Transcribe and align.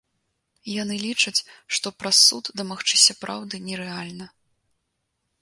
Яны 0.81 0.95
лічаць, 1.07 1.43
што 1.79 1.87
праз 1.99 2.15
суд 2.29 2.45
дамагчыся 2.63 3.13
праўды 3.27 3.55
нерэальна. 3.69 4.25